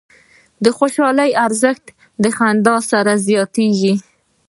[0.63, 1.85] د خوشحالۍ ارزښت
[2.23, 3.93] د خندا سره زیاتېږي.